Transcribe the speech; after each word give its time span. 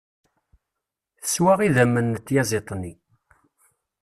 Teswa 1.21 1.53
idammen 1.67 2.11
n 2.15 2.21
tyaẓiḍt-nni. 2.25 2.93